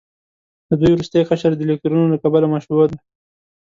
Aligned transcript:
د 0.69 0.71
دوی 0.79 0.91
وروستی 0.93 1.27
قشر 1.29 1.51
د 1.55 1.61
الکترونونو 1.65 2.11
له 2.13 2.17
کبله 2.23 2.47
مشبوع 2.53 2.85
دی. 2.91 2.99